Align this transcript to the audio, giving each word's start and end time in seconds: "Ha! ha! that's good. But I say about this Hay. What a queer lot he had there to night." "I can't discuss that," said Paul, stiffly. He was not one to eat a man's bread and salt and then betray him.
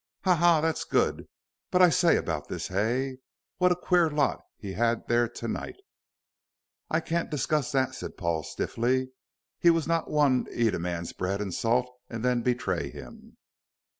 "Ha! 0.23 0.33
ha! 0.35 0.61
that's 0.61 0.83
good. 0.83 1.27
But 1.69 1.83
I 1.83 1.91
say 1.91 2.17
about 2.17 2.47
this 2.47 2.69
Hay. 2.69 3.19
What 3.59 3.71
a 3.71 3.75
queer 3.75 4.09
lot 4.09 4.41
he 4.57 4.73
had 4.73 5.07
there 5.07 5.27
to 5.29 5.47
night." 5.47 5.75
"I 6.89 6.99
can't 7.01 7.29
discuss 7.29 7.71
that," 7.73 7.93
said 7.93 8.17
Paul, 8.17 8.41
stiffly. 8.41 9.11
He 9.59 9.69
was 9.69 9.87
not 9.87 10.09
one 10.09 10.45
to 10.45 10.59
eat 10.59 10.73
a 10.73 10.79
man's 10.79 11.13
bread 11.13 11.39
and 11.39 11.53
salt 11.53 11.87
and 12.09 12.25
then 12.25 12.41
betray 12.41 12.89
him. 12.89 13.37